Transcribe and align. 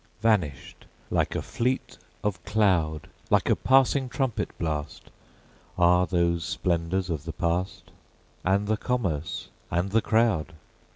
Vanished 0.23 0.85
like 1.11 1.35
a 1.35 1.43
fleet 1.43 1.99
of 2.23 2.43
cloud, 2.43 3.07
Like 3.29 3.51
a 3.51 3.55
passing 3.55 4.09
trumpet 4.09 4.49
blast, 4.57 5.11
Are 5.77 6.07
those 6.07 6.43
splendors 6.43 7.11
of 7.11 7.23
the 7.25 7.33
past, 7.33 7.91
And 8.43 8.65
the 8.65 8.77
commerce 8.77 9.49
and 9.69 9.91
the 9.91 10.01
crowd! 10.01 10.53